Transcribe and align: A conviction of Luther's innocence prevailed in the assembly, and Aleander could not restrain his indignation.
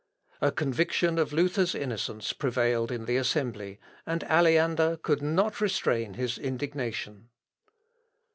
A 0.41 0.51
conviction 0.51 1.19
of 1.19 1.31
Luther's 1.31 1.75
innocence 1.75 2.33
prevailed 2.33 2.91
in 2.91 3.05
the 3.05 3.17
assembly, 3.17 3.79
and 4.03 4.23
Aleander 4.23 4.97
could 4.97 5.21
not 5.21 5.61
restrain 5.61 6.15
his 6.15 6.39
indignation. 6.39 7.29